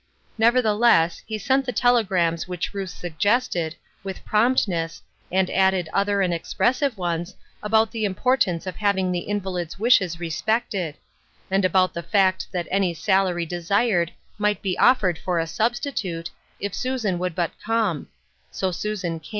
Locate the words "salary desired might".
12.95-14.63